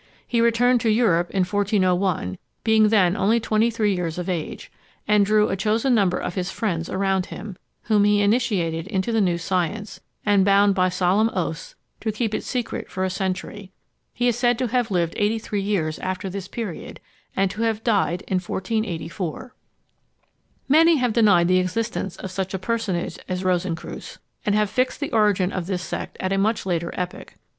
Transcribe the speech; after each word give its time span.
He 0.27 0.41
returned 0.41 0.81
to 0.81 0.89
Europe 0.89 1.29
in 1.29 1.43
1401, 1.43 2.39
being 2.63 2.89
then 2.89 3.15
only 3.15 3.39
twenty 3.39 3.69
three 3.69 3.93
years 3.95 4.17
of 4.17 4.27
age; 4.27 4.71
and 5.07 5.23
drew 5.23 5.47
a 5.49 5.55
chosen 5.55 5.93
number 5.93 6.17
of 6.17 6.33
his 6.33 6.49
friends 6.49 6.89
around 6.89 7.27
him, 7.27 7.55
whom 7.83 8.03
he 8.03 8.19
initiated 8.19 8.87
into 8.87 9.11
the 9.11 9.21
new 9.21 9.37
science, 9.37 9.99
and 10.25 10.43
bound 10.43 10.73
by 10.73 10.89
solemn 10.89 11.29
oaths 11.35 11.75
to 11.99 12.11
keep 12.11 12.33
it 12.33 12.43
secret 12.43 12.89
for 12.89 13.03
a 13.03 13.11
century. 13.11 13.71
He 14.11 14.27
is 14.27 14.35
said 14.35 14.57
to 14.57 14.69
have 14.69 14.89
lived 14.89 15.13
eighty 15.17 15.37
three 15.37 15.61
years 15.61 15.99
after 15.99 16.31
this 16.31 16.47
period, 16.47 16.99
and 17.35 17.51
to 17.51 17.61
have 17.61 17.83
died 17.83 18.23
in 18.27 18.37
1484. 18.39 19.53
Many 20.67 20.95
have 20.95 21.13
denied 21.13 21.47
the 21.47 21.59
existence 21.59 22.15
of 22.17 22.31
such 22.31 22.55
a 22.55 22.57
personage 22.57 23.19
as 23.29 23.43
Rosencreutz, 23.43 24.17
and 24.47 24.55
have 24.55 24.71
fixed 24.71 24.99
the 24.99 25.11
origin 25.11 25.51
of 25.51 25.67
this 25.67 25.83
sect 25.83 26.17
at 26.19 26.33
a 26.33 26.39
much 26.39 26.65
later 26.65 26.89
epoch. 26.97 27.35